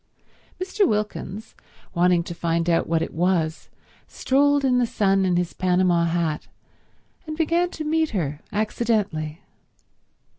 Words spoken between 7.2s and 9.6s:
and began to meet her accidentally.